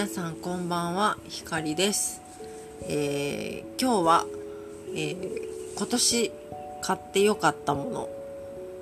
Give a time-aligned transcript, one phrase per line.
[0.00, 2.22] 皆さんこんばんはひかりです、
[2.88, 4.26] えー、今日は、
[4.94, 5.42] えー、
[5.76, 6.32] 今年
[6.80, 8.00] 買ってよかったもの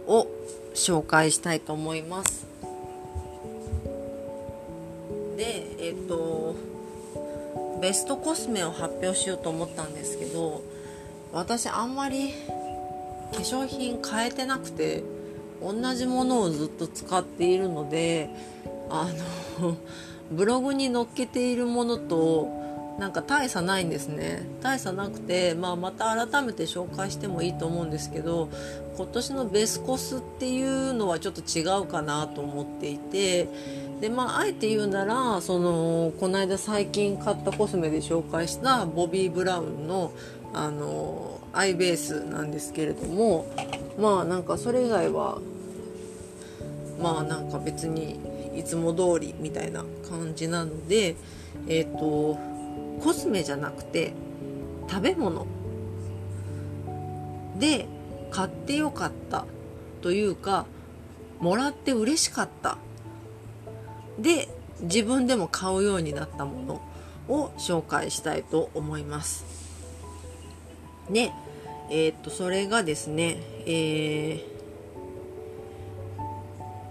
[0.06, 0.28] を
[0.76, 2.46] 紹介したいと思います。
[5.36, 6.54] でえっ、ー、と
[7.82, 10.62] ベストコスメを発表しようと思ったんですけど
[11.32, 12.32] 私あんまり
[13.32, 15.02] 化粧品変えてなくて
[15.60, 18.30] 同じものをずっと使っているので
[18.88, 19.10] あ
[19.58, 19.76] の
[20.30, 22.48] ブログに載っけているものと
[22.98, 24.42] なんか大差ないんですね。
[24.60, 28.48] 大差なくて、まあ、また改めて紹介してもいいと思うんですけど
[28.96, 33.48] 今年のベスコスっていうのはちょっと違うかなと思っていて
[34.00, 40.12] でまああえて言うならそのこの間最近買ったコスメで紹介したボビー・ブラウンの
[40.52, 43.46] あのアイベースなんですけれども
[43.98, 45.38] まあなんかそれ以外は
[47.00, 48.18] まあなんか別に
[48.58, 51.14] いつも通りみたいな感じなので
[51.68, 52.38] えっ、ー、と
[53.02, 54.12] コスメじゃなくて
[54.88, 55.46] 食べ物。
[57.58, 57.86] で
[58.30, 59.46] 買ってよかった。
[60.00, 60.66] というか
[61.40, 62.78] もらって嬉しかった。
[64.18, 64.48] で
[64.80, 66.80] 自分でも買うようになったも
[67.28, 69.44] のを紹介したいと思います。
[71.10, 71.30] で
[71.90, 74.57] えー、っとそれがですねえー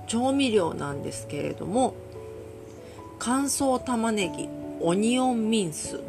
[0.07, 1.93] 調味料なんですけれども
[3.19, 5.99] 乾燥玉ねぎオニオンミンス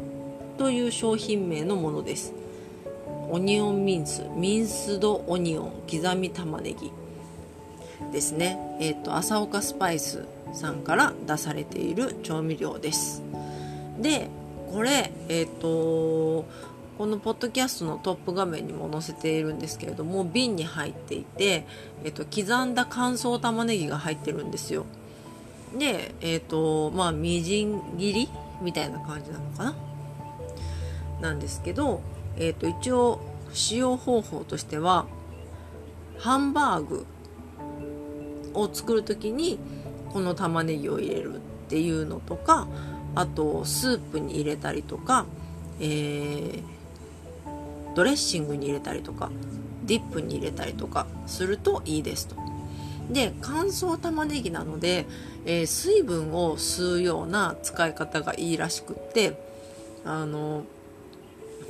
[0.57, 2.33] という商品名のものです。
[3.31, 6.91] オニオンミンスミンスドオニオン刻み玉ねぎ
[8.11, 8.57] ですね。
[8.79, 13.21] えっ、と朝岡スパイスさんから出されている調味料です。
[13.99, 14.27] で
[14.71, 16.45] これえっ、と
[16.99, 21.65] このポッドキャストのトップ画面にも載せているんですけれども瓶に入っていて、
[22.03, 24.85] えっと、刻んだ乾燥玉ねぎが入ってるんですよ。
[25.77, 28.29] でえっとまあみじん切り
[28.61, 29.75] みたいな感じなのかな？
[31.21, 32.01] なんですけど、
[32.35, 33.21] えっと、一応
[33.53, 35.05] 使用方法としては
[36.17, 37.05] ハンバーグ
[38.53, 39.57] を作る時に
[40.11, 41.39] この玉ねぎを入れるっ
[41.69, 42.67] ていうのとか
[43.15, 45.25] あとスープに入れたりとか、
[45.79, 46.78] えー
[47.95, 49.31] ドレッシングに入れたりとか
[49.85, 52.35] ディップに入れたりとかするといいですと。
[53.09, 55.07] で乾燥玉ねぎなので、
[55.45, 59.33] えー、水分を吸うような使い方がいいらしくって
[60.05, 60.63] あの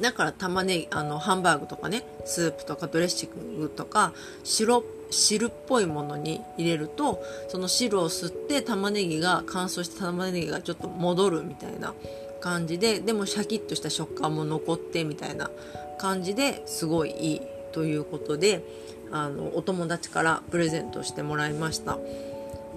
[0.01, 4.13] だから玉ねぎあのハンバーグとかねスープとかドレッシングとか
[4.43, 11.93] 白汁っぽいものに入れるとその汁を吸って玉ねぎが乾燥した玉ねぎがちょっと戻るみたいな
[12.39, 15.49] 感じででもシャキッとした食感も残ってみたいな
[15.97, 17.41] 感じですごいいい
[17.71, 18.63] ということで
[19.11, 21.97] あのお友達からプレゼントしてもらいました。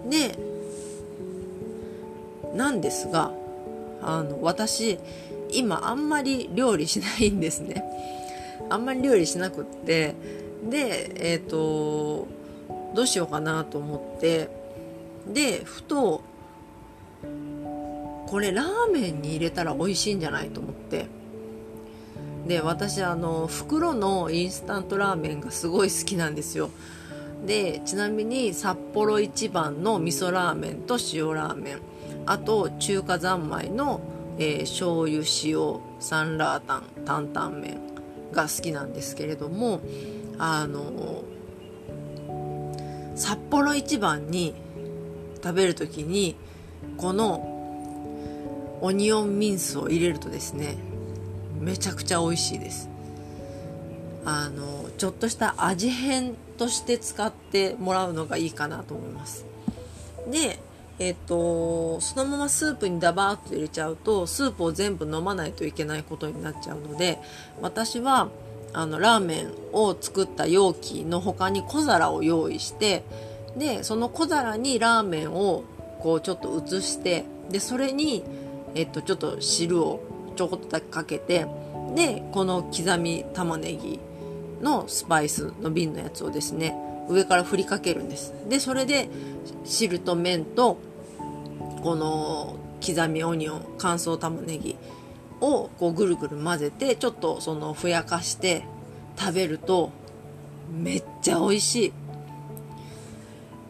[0.09, 0.37] で
[2.55, 3.33] なんですが
[4.03, 4.99] あの私
[5.51, 7.85] 今あんまり料理しないんですね。
[8.69, 10.15] あんまり料理しなくって
[10.69, 12.27] でえっ、ー、と
[12.95, 14.49] どうしようかなと思って
[15.27, 16.23] でふと
[18.33, 21.05] これラーメンに入れたら美味しいんじゃないと思って。
[22.49, 26.71] で私あの袋のインスタントラーメンがすごい好きなんですよ。
[27.45, 31.81] でちなみに札幌一番の味噌ラーメンと塩ラーメン。
[32.25, 34.01] あと中華三昧の、
[34.39, 37.81] えー、醤油塩サンラータン担々麺
[38.33, 39.81] が好きなんですけれども
[40.39, 41.23] あの
[43.15, 44.55] 札幌一番に
[45.45, 46.35] 食べる時に
[46.97, 47.52] この
[48.83, 50.77] オニオンミンスを入れるとですね
[51.61, 52.91] めちゃくちゃ美味しいです。
[54.25, 59.45] あのちょっとした味変として使ってもらうのがいいかなと思います。
[60.31, 60.59] で
[60.99, 67.19] えっ、とそのままスープにダバーッと入れちゃうとスープを全部飲まないといけないことになっちゃうので
[67.61, 68.29] 私は
[68.73, 73.05] あのラーメンを作った容器の他に小皿を用意して
[73.57, 75.65] でその小皿にラーメンを
[76.01, 78.25] こうちょっと移してでそれに、
[78.75, 80.01] えっと、ちょっと汁を
[80.37, 81.47] ちょこっとだけかけて
[81.95, 84.01] でこの刻み玉ねぎ
[84.61, 86.75] のスパイスの瓶のやつをですね
[87.09, 88.33] 上から振りかけるんです。
[88.49, 89.09] でそれで
[89.65, 90.79] 汁と麺と
[91.83, 94.77] この刻みオニオン乾燥玉ねぎ
[95.41, 98.65] をこうぐるぐる混ぜてちょっとそのふやかして
[99.19, 99.91] 食べると
[100.73, 101.93] めっちゃ美味しい。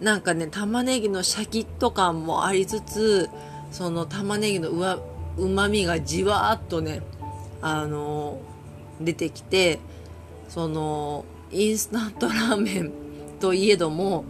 [0.01, 3.31] なんかね玉ねぎのシャキッと感もありつつ
[3.73, 7.03] その玉ねぎのうまみがじわーっとね
[7.63, 8.41] あの
[9.01, 9.81] 出てきて
[10.49, 12.93] そのインスタントラーメン
[13.41, 14.25] といえども、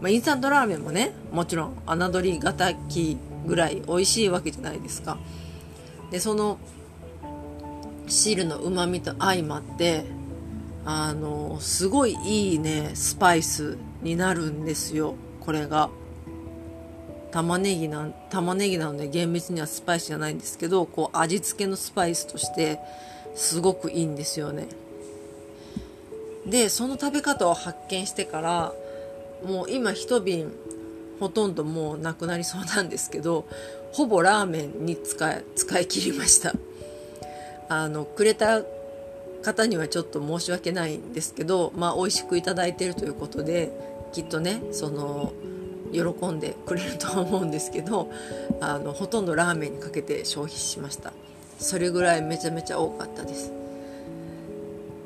[0.00, 3.16] まあ、インスタントラーメンもねもちろん侮りがたき
[3.46, 5.18] ぐらい美味しいわけじゃないですか。
[6.10, 6.58] でその
[8.06, 10.04] 汁のうまみと相まって
[10.84, 15.88] あのすごいいいねスパイスになるんですよこれが。
[17.32, 22.78] 玉ねぎな玉ねぎなので厳密にはスパイスじゃないんですけどこう味付けのスパイスとして
[23.34, 24.68] すごくいいんですよね。
[26.46, 28.72] でその食べ方を発見してから
[29.46, 30.52] もう今一瓶
[31.20, 33.46] ほとんどもうなくなりそうなんですけど
[33.92, 36.52] ほぼラーメンに使い使い切りました。
[37.68, 38.62] あのくれた
[39.42, 43.72] 方にはちょっと申し訳ないんですけどまあ美味しくいただいてるということで
[44.12, 45.32] きっとねその
[45.92, 48.10] 喜んでくれるとは思うんですけど
[48.60, 51.12] あのほとんどラーメンにかけて消費しました。
[51.62, 53.52] それぐらいめちゃめちゃ多かったです、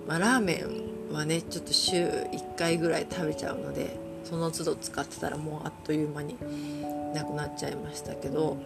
[0.09, 0.65] まあ、ラーメ
[1.11, 6.37] ンはねちょっと週1回ぐらい食べちゃうのでその都度使ってたらもうあっという間に
[7.15, 8.57] なくなっちゃいましたけど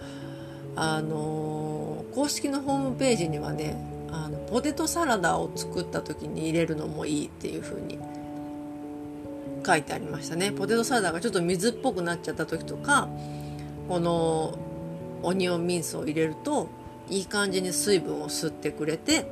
[0.77, 3.77] あのー、公式のホームページにはね
[4.13, 7.99] あのポテトサラダを作った時に入れるのもいいっていう風に
[9.65, 10.53] 書いてありましたね。
[10.53, 13.09] ポテトサラダがちょっと水っぽくなっちゃった時とか
[13.89, 14.59] この
[15.23, 16.69] オニオンミンスを入れると
[17.09, 19.27] いい感じに水分を吸ってくれて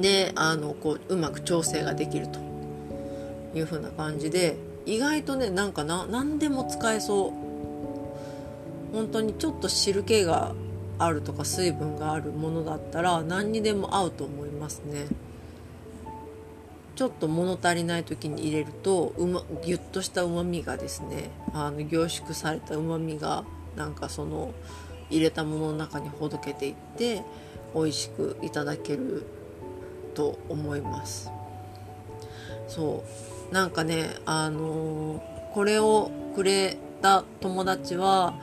[0.00, 2.46] であのこううまく調整ができると。
[3.58, 7.32] いう風な感じで意外とねなんかな何でも使えそう。
[8.92, 10.54] 本当にちょっと汁気が
[10.98, 15.06] あるとか水分があるものだったら何にでも合うと思いますね。
[16.96, 23.44] ちょっと物足りない時に入れるとうまギュッとしたうまみがですねあの凝縮されたうまみが
[23.76, 24.54] なんかその
[25.10, 27.22] 入れたものの中にほどけていって
[27.74, 29.26] 美味しくいただける
[30.14, 31.30] と思います。
[32.66, 33.04] そ
[33.50, 33.54] う。
[33.54, 35.22] なんかねあの
[35.52, 38.34] これをくれた友達は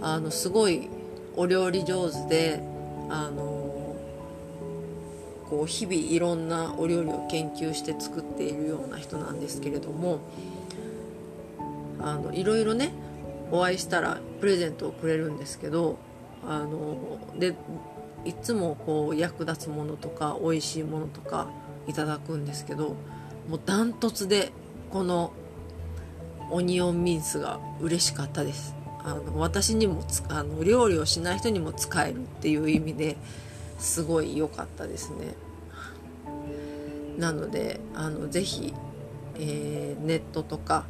[0.00, 0.88] あのすごい
[1.36, 2.62] お料理上手で
[3.10, 3.57] あの
[5.48, 10.20] こう日々いろんなお料理を研究して作っているような人なんですけれども
[12.00, 12.92] あのいろいろね
[13.50, 15.98] お会いしたらプレゼントをくれるんですけど
[16.46, 17.54] あので
[18.24, 21.48] いつもこう役立つものとか美味しいものとか
[21.86, 22.96] いただくんですけど
[23.48, 24.52] もうダントツで
[24.90, 25.32] この
[26.50, 28.74] オニオンミンスが嬉しかったです。
[29.04, 33.16] あの私にもあの料理をしない人にも使えるっていう意味で
[33.78, 35.34] すごい良かったですね。
[37.16, 38.72] なのであのぜひ、
[39.36, 40.84] えー、ネットとか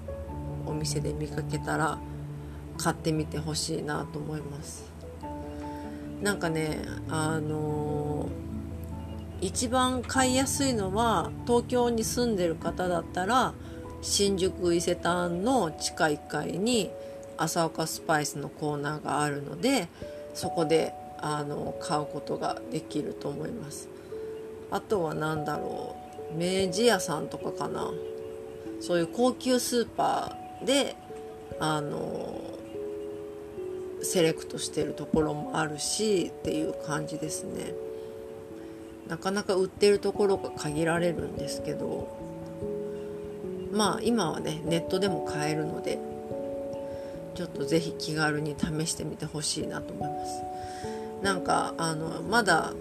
[0.66, 1.98] お店で見かけたら
[2.76, 4.90] 買ってみてほしいなと思います。
[6.22, 13.54] なんかねあのー、一番買いやすいのは東京に住んでる方だったら
[14.02, 16.90] 新宿伊勢丹の地下1階に
[17.36, 19.88] 朝岡スパイスのコーナーがあるので
[20.34, 23.88] そこであの買うことができると思います。
[24.70, 25.96] あとは何だろ
[26.34, 27.90] う明治屋さんとかかな。
[28.80, 30.94] そういう高級スーパーで
[31.58, 32.40] あの
[34.02, 37.74] セレクトしてるところもあるしっていう感じですね。
[39.08, 42.28] なかなか売ってるところが限られるんですけど。
[43.72, 45.98] まあ今はねネットでも買えるので
[47.34, 50.42] ちょっとぜひ気軽に試してみてほしいなと思います。
[51.22, 52.72] なんかあのまだ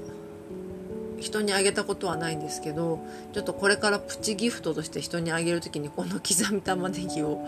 [1.19, 2.99] 人にあげたことはないんですけど
[3.33, 7.45] ちょっとこれからプチギフトとして人にあげる時にこの刻み玉ねぎを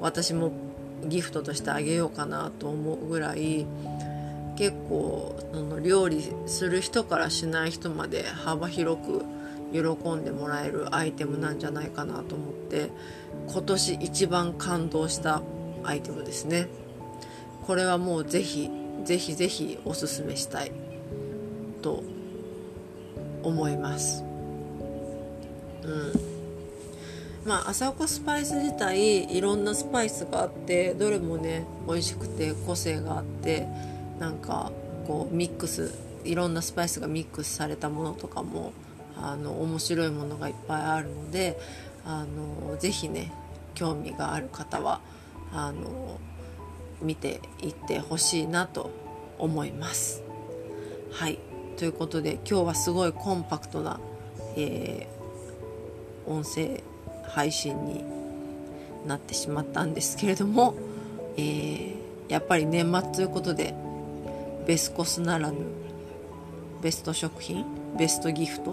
[0.00, 0.52] 私も
[1.04, 3.66] ギフトとしてあげようかなと思うぐらい
[4.56, 9.24] 結構あの料理する人からしない人まで幅広く
[9.72, 9.80] 喜
[10.14, 12.90] んでもらえるアイテムなんじゃないかなと思って
[13.48, 15.42] 今年一番感動した
[15.82, 16.68] アイテムですね。
[17.66, 18.70] これはもうぜひ
[19.04, 20.72] ぜひぜひおすすめしたい。
[21.82, 22.02] と
[23.42, 24.24] 思います。
[25.82, 26.12] うん。
[27.44, 33.66] まあ朝岡スパイス自体いろんなスパイスがあってどれもね美味しくて個性があって
[34.20, 34.70] なんか
[35.08, 35.92] こうミックス
[36.24, 38.72] いろんなスパイスがミックスされたものとかも
[39.16, 41.58] あの面白いものがいっぱいあるので
[42.04, 43.32] あのぜひね
[43.74, 45.00] 興味がある方は
[45.52, 46.20] あの
[47.02, 48.90] 見ていってほしいなと
[49.38, 50.22] 思います。
[51.10, 51.38] はい
[51.76, 54.00] ということで今日はすごいコンパクトな、
[54.56, 56.82] えー、音声
[57.24, 58.04] 配信に
[59.06, 60.74] なってしまったんですけれども、
[61.36, 61.94] えー、
[62.28, 63.74] やっぱり年末ということで
[64.66, 65.58] ベスコスならぬ
[66.82, 67.64] ベスト食品
[67.96, 68.70] ベストギフト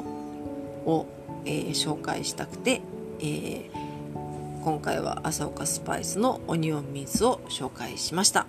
[0.86, 1.08] を、
[1.46, 2.82] えー、紹介したくて、
[3.20, 3.70] えー、
[4.62, 8.46] 今回は朝岡スパイスのオニオンミスを紹介しました。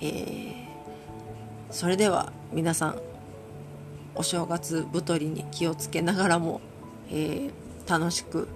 [0.00, 0.54] えー、
[1.70, 3.00] それでは皆さん
[4.14, 6.60] お正月太りに気をつけながらも、
[7.10, 8.48] えー、楽しく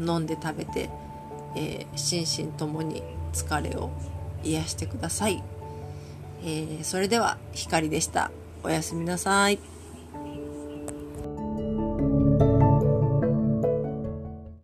[0.00, 0.88] 飲んで食べて、
[1.54, 3.02] えー、心身ともに
[3.34, 3.90] 疲れを
[4.42, 5.42] 癒してください、
[6.42, 8.30] えー、それでは光でした。
[8.64, 9.58] おやすみなさい。